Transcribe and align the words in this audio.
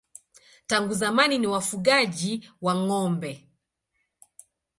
Tangu 0.67 0.93
zamani 0.93 1.37
ni 1.37 1.47
wafugaji 1.47 2.51
wa 2.61 2.73
ng'ombe. 2.75 3.49